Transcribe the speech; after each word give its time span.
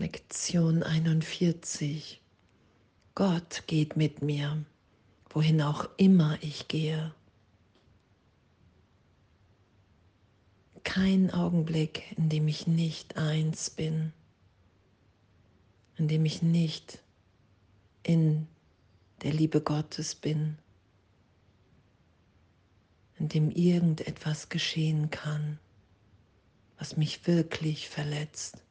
Lektion 0.00 0.82
41. 0.82 2.22
Gott 3.14 3.64
geht 3.66 3.96
mit 3.96 4.22
mir, 4.22 4.64
wohin 5.28 5.60
auch 5.60 5.90
immer 5.98 6.38
ich 6.40 6.68
gehe. 6.68 7.14
Kein 10.84 11.30
Augenblick, 11.30 12.16
in 12.16 12.30
dem 12.30 12.48
ich 12.48 12.66
nicht 12.66 13.18
eins 13.18 13.68
bin, 13.68 14.14
in 15.96 16.08
dem 16.08 16.24
ich 16.24 16.40
nicht 16.40 17.02
in 18.02 18.48
der 19.20 19.34
Liebe 19.34 19.60
Gottes 19.60 20.14
bin, 20.14 20.56
in 23.18 23.28
dem 23.28 23.50
irgendetwas 23.50 24.48
geschehen 24.48 25.10
kann, 25.10 25.58
was 26.78 26.96
mich 26.96 27.26
wirklich 27.26 27.90
verletzt, 27.90 28.64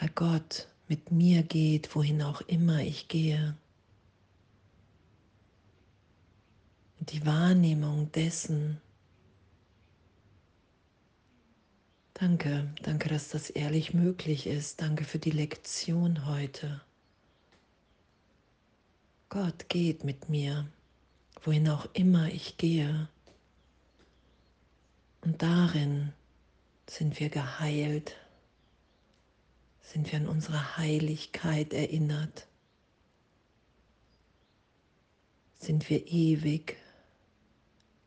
weil 0.00 0.08
Gott 0.14 0.66
mit 0.88 1.12
mir 1.12 1.42
geht, 1.42 1.94
wohin 1.94 2.22
auch 2.22 2.40
immer 2.42 2.80
ich 2.80 3.08
gehe. 3.08 3.54
Und 6.98 7.12
die 7.12 7.24
Wahrnehmung 7.26 8.10
dessen, 8.12 8.80
danke, 12.14 12.72
danke, 12.82 13.08
dass 13.10 13.28
das 13.28 13.50
ehrlich 13.50 13.92
möglich 13.92 14.46
ist, 14.46 14.80
danke 14.80 15.04
für 15.04 15.18
die 15.18 15.30
Lektion 15.30 16.26
heute. 16.26 16.80
Gott 19.28 19.68
geht 19.68 20.02
mit 20.02 20.28
mir, 20.28 20.66
wohin 21.42 21.68
auch 21.68 21.86
immer 21.92 22.28
ich 22.28 22.56
gehe. 22.56 23.08
Und 25.20 25.42
darin 25.42 26.12
sind 26.88 27.20
wir 27.20 27.28
geheilt, 27.28 28.16
sind 29.92 30.12
wir 30.12 30.20
an 30.20 30.28
unsere 30.28 30.76
Heiligkeit 30.76 31.72
erinnert, 31.72 32.46
sind 35.58 35.90
wir 35.90 36.06
ewig 36.06 36.76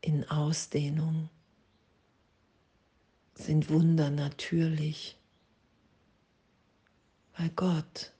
in 0.00 0.26
Ausdehnung, 0.30 1.28
sind 3.34 3.68
Wunder 3.68 4.08
natürlich, 4.08 5.18
weil 7.36 7.50
Gott 7.50 8.12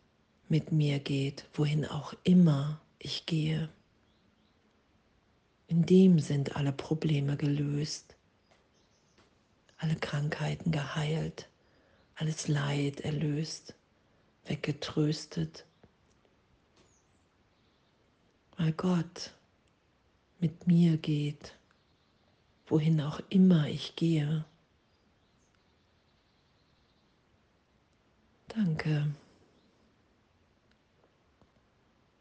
mit 0.50 0.70
mir 0.70 0.98
geht, 0.98 1.46
wohin 1.54 1.86
auch 1.86 2.12
immer 2.22 2.82
ich 2.98 3.24
gehe. 3.24 3.70
In 5.68 5.86
dem 5.86 6.18
sind 6.18 6.54
alle 6.54 6.72
Probleme 6.72 7.38
gelöst, 7.38 8.14
alle 9.78 9.96
Krankheiten 9.96 10.70
geheilt, 10.70 11.48
alles 12.16 12.48
Leid 12.48 13.00
erlöst, 13.00 13.74
weggetröstet, 14.44 15.66
weil 18.56 18.72
Gott 18.72 19.32
mit 20.38 20.66
mir 20.66 20.96
geht, 20.96 21.56
wohin 22.66 23.00
auch 23.00 23.20
immer 23.30 23.68
ich 23.68 23.96
gehe. 23.96 24.44
Danke. 28.48 29.12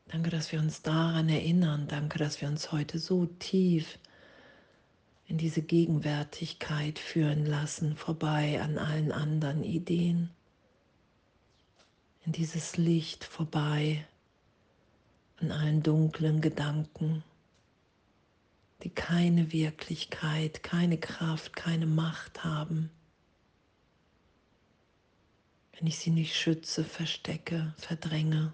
Danke, 0.07 0.29
dass 0.29 0.51
wir 0.51 0.59
uns 0.59 0.81
daran 0.81 1.29
erinnern. 1.29 1.87
Danke, 1.87 2.17
dass 2.17 2.39
wir 2.41 2.47
uns 2.47 2.71
heute 2.71 2.99
so 2.99 3.25
tief 3.25 3.99
in 5.27 5.37
diese 5.37 5.61
Gegenwärtigkeit 5.61 6.99
führen 6.99 7.45
lassen, 7.45 7.95
vorbei 7.95 8.61
an 8.61 8.77
allen 8.77 9.11
anderen 9.11 9.63
Ideen, 9.63 10.29
in 12.25 12.31
dieses 12.31 12.77
Licht 12.77 13.23
vorbei, 13.23 14.05
an 15.37 15.51
allen 15.51 15.83
dunklen 15.83 16.41
Gedanken, 16.41 17.23
die 18.83 18.89
keine 18.89 19.51
Wirklichkeit, 19.51 20.61
keine 20.63 20.97
Kraft, 20.97 21.55
keine 21.55 21.85
Macht 21.85 22.43
haben. 22.43 22.89
Wenn 25.73 25.87
ich 25.87 25.97
sie 25.97 26.11
nicht 26.11 26.35
schütze, 26.35 26.83
verstecke, 26.83 27.73
verdränge. 27.77 28.53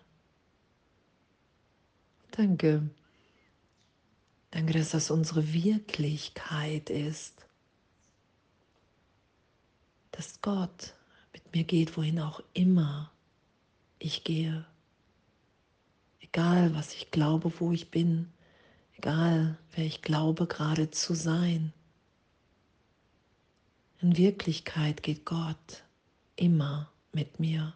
Danke. 2.32 2.90
Danke, 4.52 4.74
dass 4.74 4.92
das 4.92 5.12
unsere 5.12 5.54
Wirklichkeit 5.54 6.90
ist. 6.90 7.46
Dass 10.12 10.42
Gott 10.42 10.96
mit 11.34 11.54
mir 11.54 11.64
geht, 11.64 11.96
wohin 11.98 12.20
auch 12.20 12.42
immer 12.54 13.12
ich 14.00 14.24
gehe. 14.24 14.66
Egal, 16.20 16.74
was 16.76 16.94
ich 16.94 17.12
glaube, 17.12 17.52
wo 17.60 17.72
ich 17.72 17.92
bin. 17.92 18.32
Egal, 18.98 19.58
wer 19.72 19.86
ich 19.86 20.02
glaube 20.02 20.46
gerade 20.48 20.92
zu 20.92 21.14
sein. 21.14 21.74
In 24.02 24.18
Wirklichkeit 24.18 25.04
geht 25.04 25.26
Gott 25.26 25.84
immer 26.36 26.92
mit 27.12 27.40
mir 27.40 27.74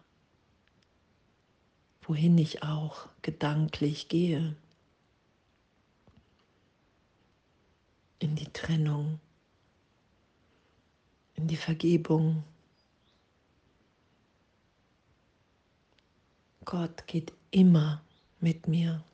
wohin 2.08 2.38
ich 2.38 2.62
auch 2.62 3.08
gedanklich 3.22 4.08
gehe. 4.08 4.56
In 8.24 8.36
die 8.36 8.50
Trennung, 8.54 9.20
in 11.34 11.46
die 11.46 11.58
Vergebung. 11.58 12.42
Gott 16.64 17.06
geht 17.06 17.34
immer 17.50 18.02
mit 18.40 18.66
mir. 18.66 19.04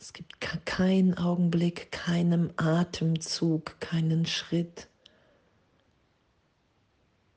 Es 0.00 0.12
gibt 0.12 0.40
keinen 0.40 1.16
Augenblick, 1.16 1.92
keinen 1.92 2.52
Atemzug, 2.58 3.78
keinen 3.78 4.26
Schritt, 4.26 4.88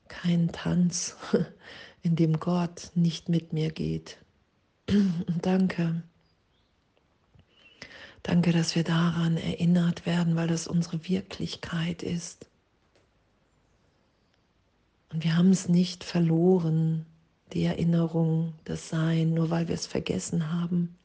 keinen 0.08 0.52
Tanz, 0.52 1.18
in 2.02 2.16
dem 2.16 2.40
Gott 2.40 2.90
nicht 2.96 3.30
mit 3.30 3.53
mir 3.53 3.72
geht. 3.72 4.18
Danke. 5.44 6.02
Danke, 8.24 8.52
dass 8.52 8.75
wir 8.75 8.84
daran 8.84 9.38
erinnert 9.38 10.06
werden, 10.06 10.35
weil 10.35 10.47
das 10.47 10.68
unsere 10.68 11.07
Wirklichkeit 11.07 12.03
ist. 12.03 12.47
Und 15.12 15.24
wir 15.24 15.35
haben 15.35 15.52
es 15.52 15.69
nicht 15.69 16.03
verloren, 16.03 17.06
die 17.53 17.63
Erinnerung, 17.63 18.53
das 18.66 18.90
Sein, 18.90 19.34
nur 19.34 19.50
weil 19.50 19.68
wir 19.68 19.75
es 19.75 19.88
vergessen 19.88 20.52
haben. 20.52 20.96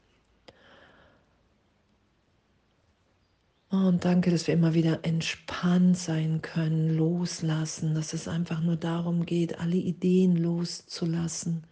Oh, 3.71 3.87
und 3.87 4.05
danke, 4.05 4.29
dass 4.29 4.45
wir 4.47 4.53
immer 4.53 4.73
wieder 4.73 5.03
entspannt 5.03 5.97
sein 5.97 6.41
können, 6.41 6.95
loslassen, 6.95 7.95
dass 7.95 8.13
es 8.13 8.27
einfach 8.27 8.61
nur 8.61 8.75
darum 8.75 9.25
geht, 9.25 9.59
alle 9.59 9.75
Ideen 9.75 10.37
loszulassen, 10.37 11.63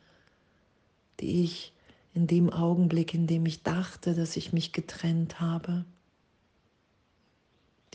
die 1.20 1.44
ich 1.44 1.74
in 2.14 2.28
dem 2.28 2.50
Augenblick, 2.52 3.14
in 3.14 3.28
dem 3.28 3.46
ich 3.46 3.64
dachte, 3.64 4.14
dass 4.14 4.38
ich 4.38 4.54
mich 4.54 4.72
getrennt 4.72 5.40
habe. 5.40 5.86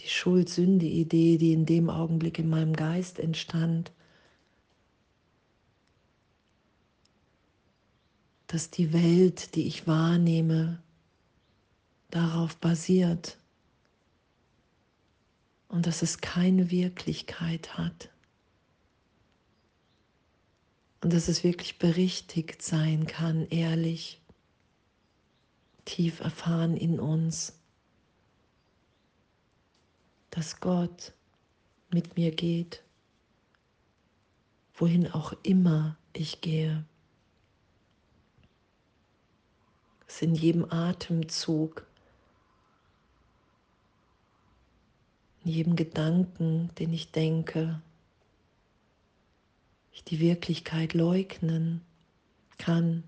Die 0.00 0.08
Schuld-Sünde-Idee, 0.08 1.38
die 1.38 1.52
in 1.52 1.66
dem 1.66 1.90
Augenblick 1.90 2.38
in 2.38 2.48
meinem 2.48 2.74
Geist 2.74 3.18
entstand. 3.18 3.92
Dass 8.46 8.70
die 8.70 8.92
Welt, 8.92 9.54
die 9.54 9.66
ich 9.66 9.86
wahrnehme, 9.86 10.82
darauf 12.10 12.56
basiert 12.56 13.38
und 15.68 15.86
dass 15.86 16.02
es 16.02 16.18
keine 16.18 16.70
Wirklichkeit 16.70 17.76
hat. 17.76 18.10
Und 21.00 21.12
dass 21.12 21.28
es 21.28 21.44
wirklich 21.44 21.78
berichtigt 21.78 22.62
sein 22.62 23.06
kann, 23.06 23.46
ehrlich, 23.48 24.20
tief 25.84 26.20
erfahren 26.20 26.76
in 26.76 26.98
uns, 26.98 27.58
dass 30.30 30.60
Gott 30.60 31.12
mit 31.90 32.16
mir 32.16 32.30
geht, 32.30 32.82
wohin 34.74 35.10
auch 35.10 35.32
immer 35.42 35.96
ich 36.12 36.40
gehe. 36.40 36.84
Dass 40.06 40.22
in 40.22 40.34
jedem 40.34 40.70
Atemzug 40.70 41.86
jedem 45.48 45.76
Gedanken, 45.76 46.70
den 46.78 46.92
ich 46.92 47.10
denke, 47.10 47.80
ich 49.98 50.04
die 50.04 50.20
Wirklichkeit 50.20 50.94
leugnen 50.94 51.80
kann 52.56 53.02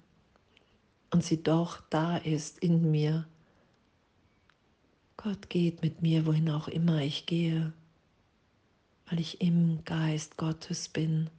und 1.10 1.24
sie 1.24 1.40
doch 1.40 1.80
da 1.88 2.16
ist 2.16 2.58
in 2.58 2.90
mir. 2.90 3.28
Gott 5.16 5.48
geht 5.50 5.82
mit 5.82 6.02
mir, 6.02 6.26
wohin 6.26 6.50
auch 6.50 6.66
immer 6.66 7.00
ich 7.00 7.26
gehe, 7.26 7.72
weil 9.06 9.20
ich 9.20 9.40
im 9.40 9.84
Geist 9.84 10.36
Gottes 10.36 10.88
bin. 10.88 11.30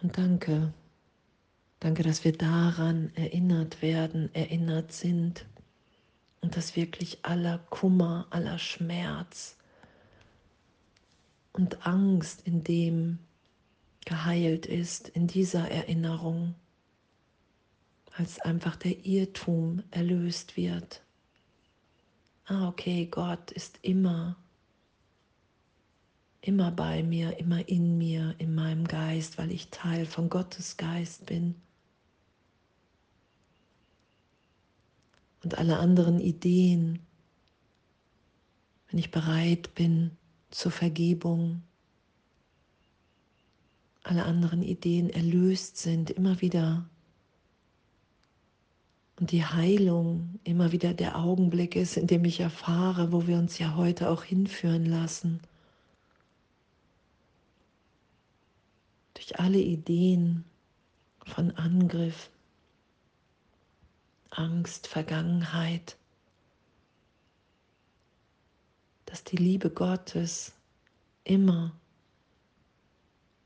Und 0.00 0.16
danke, 0.16 0.72
danke, 1.80 2.02
dass 2.02 2.24
wir 2.24 2.32
daran 2.32 3.14
erinnert 3.16 3.82
werden, 3.82 4.34
erinnert 4.34 4.92
sind 4.92 5.44
und 6.40 6.56
dass 6.56 6.74
wirklich 6.74 7.22
aller 7.22 7.58
Kummer, 7.58 8.26
aller 8.30 8.58
Schmerz, 8.58 9.59
und 11.52 11.86
Angst 11.86 12.46
in 12.46 12.64
dem 12.64 13.18
geheilt 14.04 14.66
ist, 14.66 15.08
in 15.08 15.26
dieser 15.26 15.70
Erinnerung, 15.70 16.54
als 18.16 18.40
einfach 18.40 18.76
der 18.76 19.04
Irrtum 19.04 19.82
erlöst 19.90 20.56
wird. 20.56 21.02
Ah, 22.46 22.68
okay, 22.68 23.06
Gott 23.06 23.50
ist 23.52 23.78
immer 23.82 24.36
immer 26.40 26.70
bei 26.70 27.02
mir, 27.02 27.38
immer 27.38 27.68
in 27.68 27.98
mir, 27.98 28.34
in 28.38 28.54
meinem 28.54 28.86
Geist, 28.86 29.38
weil 29.38 29.50
ich 29.50 29.68
Teil 29.70 30.06
von 30.06 30.28
Gottes 30.30 30.76
Geist 30.76 31.26
bin. 31.26 31.54
Und 35.42 35.58
alle 35.58 35.78
anderen 35.78 36.20
Ideen, 36.20 37.00
wenn 38.88 38.98
ich 38.98 39.10
bereit 39.10 39.74
bin 39.74 40.16
zur 40.50 40.72
Vergebung, 40.72 41.62
alle 44.02 44.24
anderen 44.24 44.62
Ideen 44.62 45.10
erlöst 45.10 45.76
sind, 45.76 46.10
immer 46.10 46.40
wieder. 46.40 46.88
Und 49.18 49.32
die 49.32 49.44
Heilung 49.44 50.40
immer 50.44 50.72
wieder 50.72 50.94
der 50.94 51.18
Augenblick 51.18 51.76
ist, 51.76 51.96
in 51.96 52.06
dem 52.06 52.24
ich 52.24 52.40
erfahre, 52.40 53.12
wo 53.12 53.26
wir 53.26 53.36
uns 53.36 53.58
ja 53.58 53.76
heute 53.76 54.08
auch 54.08 54.24
hinführen 54.24 54.86
lassen. 54.86 55.40
durch 59.20 59.38
alle 59.38 59.58
Ideen 59.58 60.44
von 61.26 61.50
Angriff, 61.52 62.30
Angst, 64.30 64.86
Vergangenheit, 64.86 65.96
dass 69.10 69.24
die 69.24 69.36
Liebe 69.36 69.70
Gottes 69.70 70.52
immer 71.24 71.78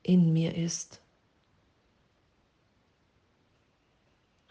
in 0.03 0.31
mir 0.31 0.55
ist. 0.55 1.01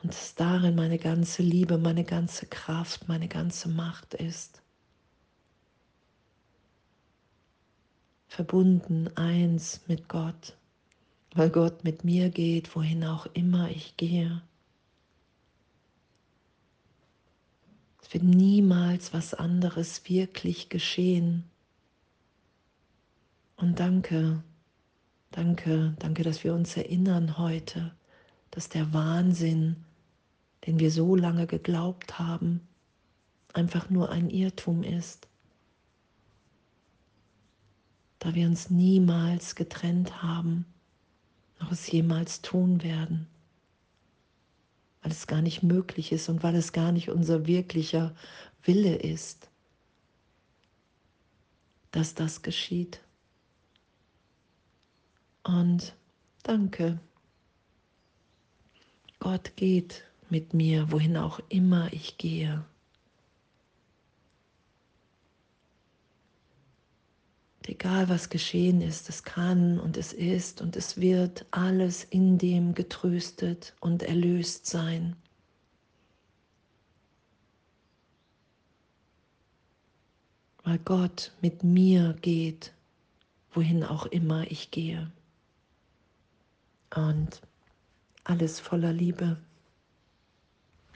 Und 0.03 0.13
dass 0.13 0.35
darin 0.35 0.75
meine 0.75 0.99
ganze 0.99 1.43
Liebe, 1.43 1.79
meine 1.79 2.05
ganze 2.05 2.47
Kraft, 2.47 3.09
meine 3.09 3.29
ganze 3.29 3.69
Macht 3.69 4.13
ist. 4.13 4.61
Verbunden 8.27 9.09
eins 9.17 9.81
mit 9.87 10.09
Gott 10.09 10.57
weil 11.35 11.51
Gott 11.51 11.85
mit 11.85 12.05
mir 12.05 12.31
geht, 12.31 12.75
wohin 12.75 13.05
auch 13.05 13.27
immer 13.35 13.69
ich 13.71 13.97
gehe. 13.97 14.43
Wird 18.15 18.25
niemals 18.25 19.13
was 19.13 19.35
anderes 19.35 20.09
wirklich 20.09 20.71
geschehen. 20.71 21.45
Und 23.57 23.81
danke, 23.81 24.43
danke, 25.31 25.95
danke, 25.99 26.23
dass 26.23 26.45
wir 26.45 26.55
uns 26.55 26.77
erinnern 26.77 27.37
heute, 27.37 27.95
dass 28.51 28.69
der 28.69 28.93
Wahnsinn, 28.95 29.85
den 30.67 30.79
wir 30.79 30.91
so 30.91 31.17
lange 31.17 31.47
geglaubt 31.47 32.19
haben, 32.19 32.67
einfach 33.53 33.91
nur 33.91 34.11
ein 34.11 34.31
Irrtum 34.31 34.83
ist. 34.83 35.29
Da 38.21 38.35
wir 38.35 38.47
uns 38.47 38.71
niemals 38.71 39.55
getrennt 39.55 40.23
haben 40.23 40.65
noch 41.61 41.73
es 41.73 41.91
jemals 41.91 42.43
tun 42.43 42.83
werden, 42.83 43.27
weil 45.05 45.13
es 45.13 45.27
gar 45.27 45.43
nicht 45.43 45.63
möglich 45.63 46.13
ist 46.13 46.31
und 46.31 46.43
weil 46.43 46.55
es 46.55 46.73
gar 46.73 46.91
nicht 46.91 47.11
unser 47.11 47.47
wirklicher 47.47 48.17
Wille 48.63 48.97
ist, 48.97 49.51
dass 51.91 52.15
das 52.15 52.41
geschieht. 52.41 53.03
Und 55.43 55.95
danke. 56.43 56.99
Gott 59.19 59.55
geht 59.57 60.05
mit 60.31 60.55
mir, 60.55 60.91
wohin 60.91 61.19
auch 61.19 61.39
immer 61.51 61.93
ich 61.93 62.17
gehe. 62.17 62.65
Egal 67.69 68.09
was 68.09 68.29
geschehen 68.29 68.81
ist, 68.81 69.09
es 69.09 69.23
kann 69.23 69.79
und 69.81 69.97
es 69.97 70.13
ist 70.13 70.61
und 70.61 70.77
es 70.77 70.99
wird 71.01 71.47
alles 71.51 72.05
in 72.05 72.39
dem 72.39 72.75
getröstet 72.75 73.75
und 73.81 74.03
erlöst 74.03 74.67
sein. 74.67 75.17
Weil 80.63 80.79
Gott 80.79 81.33
mit 81.43 81.63
mir 81.63 82.15
geht, 82.23 82.73
wohin 83.53 83.85
auch 83.85 84.07
immer 84.07 84.51
ich 84.51 84.71
gehe. 84.71 85.11
Und 86.95 87.43
alles 88.25 88.61
voller 88.61 88.93
Liebe. 88.93 89.37